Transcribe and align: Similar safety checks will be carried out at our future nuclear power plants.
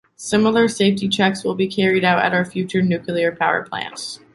Similar 0.15 0.67
safety 0.67 1.07
checks 1.07 1.43
will 1.43 1.53
be 1.53 1.67
carried 1.67 2.03
out 2.03 2.25
at 2.25 2.33
our 2.33 2.43
future 2.43 2.81
nuclear 2.81 3.31
power 3.31 3.61
plants. 3.61 4.19